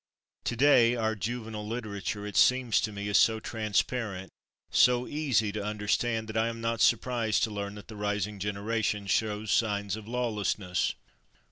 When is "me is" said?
2.91-3.19